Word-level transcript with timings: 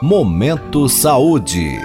Momento 0.00 0.88
Saúde. 0.88 1.76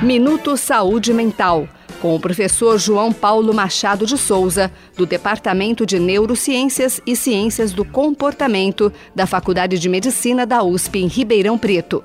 Minuto 0.00 0.56
Saúde 0.56 1.12
Mental, 1.12 1.68
com 2.00 2.14
o 2.14 2.20
professor 2.20 2.78
João 2.78 3.12
Paulo 3.12 3.52
Machado 3.52 4.06
de 4.06 4.16
Souza, 4.16 4.70
do 4.96 5.04
Departamento 5.04 5.84
de 5.84 5.98
Neurociências 5.98 7.00
e 7.04 7.16
Ciências 7.16 7.72
do 7.72 7.84
Comportamento 7.84 8.92
da 9.12 9.26
Faculdade 9.26 9.80
de 9.80 9.88
Medicina 9.88 10.46
da 10.46 10.62
USP 10.62 11.00
em 11.00 11.08
Ribeirão 11.08 11.58
Preto. 11.58 12.00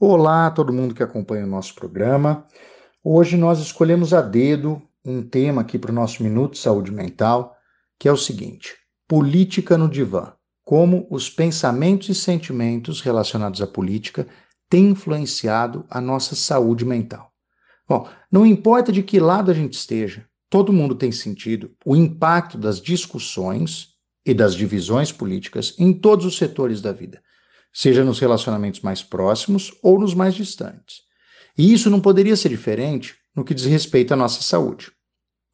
Olá, 0.00 0.50
todo 0.50 0.72
mundo 0.72 0.94
que 0.94 1.02
acompanha 1.02 1.44
o 1.44 1.50
nosso 1.50 1.74
programa. 1.74 2.46
Hoje 3.04 3.36
nós 3.36 3.58
escolhemos 3.58 4.14
a 4.14 4.22
dedo 4.22 4.80
um 5.04 5.22
tema 5.22 5.60
aqui 5.60 5.78
para 5.78 5.90
o 5.90 5.94
nosso 5.94 6.22
Minuto 6.22 6.56
Saúde 6.56 6.90
Mental, 6.90 7.54
que 7.98 8.08
é 8.08 8.12
o 8.12 8.16
seguinte: 8.16 8.76
política 9.06 9.76
no 9.76 9.90
divã 9.90 10.32
como 10.66 11.06
os 11.08 11.30
pensamentos 11.30 12.08
e 12.08 12.14
sentimentos 12.14 13.00
relacionados 13.00 13.62
à 13.62 13.68
política 13.68 14.26
têm 14.68 14.88
influenciado 14.90 15.86
a 15.88 16.00
nossa 16.00 16.34
saúde 16.34 16.84
mental. 16.84 17.32
Bom, 17.88 18.08
não 18.32 18.44
importa 18.44 18.90
de 18.90 19.00
que 19.00 19.20
lado 19.20 19.48
a 19.48 19.54
gente 19.54 19.74
esteja, 19.74 20.26
todo 20.50 20.72
mundo 20.72 20.96
tem 20.96 21.12
sentido 21.12 21.70
o 21.84 21.94
impacto 21.94 22.58
das 22.58 22.80
discussões 22.80 23.90
e 24.26 24.34
das 24.34 24.56
divisões 24.56 25.12
políticas 25.12 25.72
em 25.78 25.92
todos 25.92 26.26
os 26.26 26.36
setores 26.36 26.80
da 26.80 26.90
vida, 26.90 27.22
seja 27.72 28.04
nos 28.04 28.18
relacionamentos 28.18 28.80
mais 28.80 29.04
próximos 29.04 29.72
ou 29.84 30.00
nos 30.00 30.14
mais 30.14 30.34
distantes. 30.34 31.02
E 31.56 31.72
isso 31.72 31.88
não 31.88 32.00
poderia 32.00 32.34
ser 32.34 32.48
diferente 32.48 33.14
no 33.36 33.44
que 33.44 33.54
diz 33.54 33.66
respeito 33.66 34.12
à 34.14 34.16
nossa 34.16 34.42
saúde. 34.42 34.90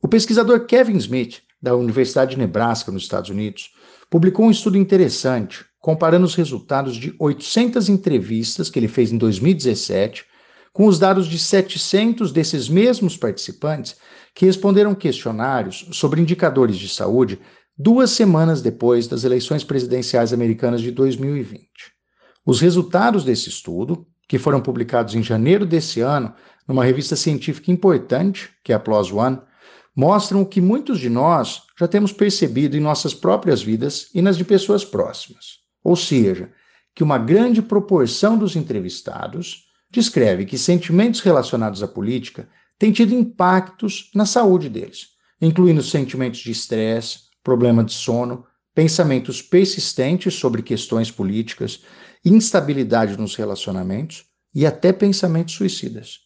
O 0.03 0.09
pesquisador 0.09 0.65
Kevin 0.65 0.97
Smith, 0.97 1.43
da 1.63 1.77
Universidade 1.77 2.33
de 2.33 2.39
Nebraska, 2.39 2.91
nos 2.91 3.05
Estados 3.05 3.31
Unidos, 3.31 3.71
publicou 4.11 4.47
um 4.47 4.51
estudo 4.51 4.77
interessante 4.77 5.65
comparando 5.81 6.25
os 6.25 6.35
resultados 6.35 6.97
de 6.97 7.15
800 7.19 7.89
entrevistas 7.89 8.71
que 8.71 8.79
ele 8.79 8.89
fez 8.89 9.13
em 9.13 9.19
2017 9.19 10.25
com 10.73 10.87
os 10.87 10.99
dados 10.99 11.27
de 11.27 11.39
700 11.39 12.33
desses 12.33 12.69
mesmos 12.69 13.17
participantes 13.17 13.97
que 14.35 14.47
responderam 14.47 14.95
questionários 14.95 15.87
sobre 15.93 16.21
indicadores 16.21 16.77
de 16.77 16.89
saúde 16.89 17.39
duas 17.77 18.11
semanas 18.11 18.63
depois 18.63 19.07
das 19.07 19.25
eleições 19.25 19.65
presidenciais 19.65 20.33
americanas 20.33 20.81
de 20.81 20.91
2020. 20.91 21.69
Os 22.45 22.61
resultados 22.61 23.25
desse 23.25 23.49
estudo, 23.49 24.07
que 24.29 24.39
foram 24.39 24.61
publicados 24.61 25.15
em 25.15 25.23
janeiro 25.23 25.67
desse 25.67 26.01
ano 26.01 26.33
numa 26.67 26.85
revista 26.85 27.17
científica 27.17 27.71
importante, 27.71 28.51
que 28.65 28.73
é 28.73 28.77
a 28.77 28.81
PLOS 28.81 29.13
ONE, 29.13 29.41
mostram 29.95 30.43
o 30.43 30.47
que 30.47 30.61
muitos 30.61 30.99
de 30.99 31.09
nós 31.09 31.63
já 31.79 31.87
temos 31.87 32.13
percebido 32.13 32.77
em 32.77 32.81
nossas 32.81 33.13
próprias 33.15 33.63
vidas 33.63 34.09
e 34.15 34.23
nas 34.23 34.37
de 34.37 34.45
pessoas 34.45 34.85
próximas. 34.85 35.59
Ou 35.85 35.97
seja, 35.97 36.51
que 36.95 37.03
uma 37.03 37.19
grande 37.19 37.61
proporção 37.63 38.37
dos 38.37 38.57
entrevistados 38.57 39.65
descreve 39.91 40.45
que 40.45 40.57
sentimentos 40.57 41.21
relacionados 41.21 41.83
à 41.83 41.89
política 41.89 42.49
têm 42.79 42.93
tido 42.93 43.15
impactos 43.15 44.11
na 44.15 44.25
saúde 44.25 44.69
deles, 44.69 45.09
incluindo 45.41 45.83
sentimentos 45.83 46.41
de 46.41 46.51
estresse, 46.51 47.21
problema 47.43 47.85
de 47.85 47.93
sono, 47.93 48.47
pensamentos 48.75 49.43
persistentes 49.43 50.35
sobre 50.35 50.63
questões 50.63 51.11
políticas, 51.11 51.83
instabilidade 52.25 53.19
nos 53.19 53.35
relacionamentos 53.35 54.25
e 54.55 54.65
até 54.65 54.93
pensamentos 54.93 55.55
suicidas. 55.55 56.21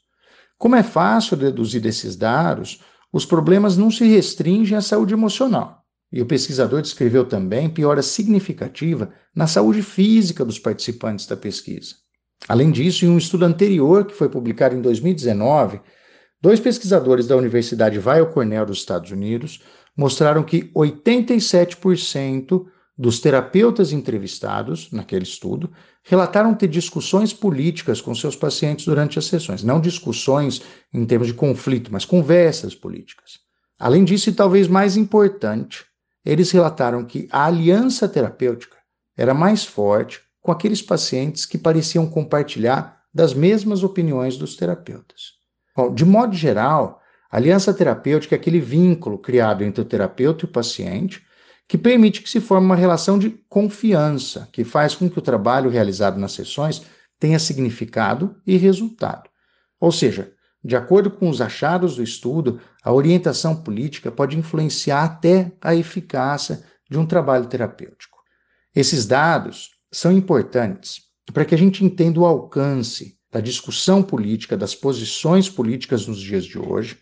Como 0.59 0.77
é 0.77 0.83
fácil 0.83 1.37
deduzir 1.37 1.81
desses 1.81 2.17
dados, 2.17 2.81
os 3.13 3.25
problemas 3.25 3.77
não 3.77 3.91
se 3.91 4.05
restringem 4.05 4.77
à 4.77 4.81
saúde 4.81 5.15
emocional. 5.15 5.83
E 6.13 6.23
o 6.23 6.27
pesquisador 6.27 6.83
descreveu 6.83 7.25
também 7.25 7.69
piora 7.69 8.03
significativa 8.03 9.13
na 9.35 9.47
saúde 9.47 9.83
física 9.83 10.45
dos 10.45 10.59
participantes 10.59 11.27
da 11.27 11.37
pesquisa. 11.37 11.97
Além 12.49 12.71
disso, 12.71 13.05
em 13.05 13.09
um 13.09 13.19
estudo 13.19 13.45
anterior 13.45 14.05
que 14.07 14.15
foi 14.15 14.29
publicado 14.29 14.77
em 14.77 14.81
2019, 14.81 15.81
dois 16.41 16.61
pesquisadores 16.61 17.27
da 17.27 17.37
Universidade 17.37 17.99
Weill 17.99 18.27
Cornell 18.27 18.67
dos 18.67 18.79
Estados 18.79 19.11
Unidos 19.11 19.61
mostraram 19.97 20.43
que 20.43 20.71
87% 20.75 22.67
dos 22.99 23.21
terapeutas 23.21 23.93
entrevistados 23.93 24.91
naquele 24.91 25.25
estudo 25.25 25.71
relataram 26.03 26.55
ter 26.55 26.69
discussões 26.69 27.33
políticas 27.33 28.01
com 28.01 28.15
seus 28.15 28.35
pacientes 28.35 28.87
durante 28.87 29.19
as 29.19 29.27
sessões, 29.27 29.63
não 29.63 29.81
discussões 29.81 30.63
em 30.93 31.05
termos 31.05 31.29
de 31.29 31.35
conflito, 31.35 31.93
mas 31.93 32.05
conversas 32.05 32.75
políticas. 32.75 33.39
Além 33.79 34.05
disso, 34.05 34.31
e 34.31 34.33
talvez 34.33 34.67
mais 34.67 34.97
importante, 34.97 35.85
eles 36.25 36.51
relataram 36.51 37.05
que 37.05 37.29
a 37.31 37.45
aliança 37.45 38.09
terapêutica 38.09 38.77
era 39.17 39.35
mais 39.35 39.65
forte 39.65 40.23
com 40.41 40.51
aqueles 40.51 40.81
pacientes 40.81 41.45
que 41.45 41.59
pareciam 41.59 42.07
compartilhar 42.07 43.03
das 43.13 43.35
mesmas 43.35 43.83
opiniões 43.83 44.37
dos 44.37 44.57
terapeutas. 44.57 45.35
Bom, 45.77 45.93
de 45.93 46.05
modo 46.05 46.35
geral, 46.35 47.03
a 47.31 47.37
aliança 47.37 47.75
terapêutica 47.75 48.35
é 48.35 48.39
aquele 48.39 48.61
vínculo 48.61 49.19
criado 49.19 49.63
entre 49.63 49.83
o 49.83 49.85
terapeuta 49.85 50.47
e 50.47 50.49
o 50.49 50.53
paciente 50.53 51.23
que 51.69 51.77
permite 51.77 52.23
que 52.23 52.31
se 52.31 52.41
forme 52.41 52.67
uma 52.67 52.77
relação 52.77 53.19
de 53.19 53.31
confiança, 53.49 54.49
que 54.53 54.65
faz 54.65 54.95
com 54.95 55.11
que 55.11 55.19
o 55.19 55.23
trabalho 55.23 55.71
realizado 55.71 56.19
nas 56.19 56.33
sessões 56.33 56.83
tenha 57.19 57.39
significado 57.39 58.37
e 58.47 58.57
resultado. 58.57 59.29
Ou 59.81 59.91
seja, 59.91 60.33
de 60.63 60.77
acordo 60.77 61.11
com 61.11 61.29
os 61.29 61.41
achados 61.41 61.97
do 61.97 62.03
estudo, 62.03 62.61
a 62.83 62.93
orientação 62.93 63.55
política 63.55 64.11
pode 64.11 64.37
influenciar 64.39 65.05
até 65.05 65.53
a 65.61 65.75
eficácia 65.75 66.63
de 66.91 66.99
um 66.99 67.07
trabalho 67.07 67.47
terapêutico. 67.47 68.19
Esses 68.75 69.07
dados 69.07 69.71
são 69.93 70.13
importantes 70.13 71.03
para 71.33 71.45
que 71.45 71.55
a 71.55 71.59
gente 71.59 71.85
entenda 71.85 72.21
o 72.21 72.27
alcance 72.27 73.19
da 73.31 73.41
discussão 73.41 74.03
política, 74.03 74.57
das 74.57 74.75
posições 74.75 75.49
políticas 75.49 76.07
nos 76.07 76.21
dias 76.21 76.45
de 76.45 76.59
hoje, 76.59 76.99